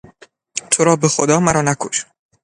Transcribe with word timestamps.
ترا 0.71 0.95
به 1.01 1.07
خدا 1.15 1.35
مرا 1.45 1.61
نکش! 1.67 1.97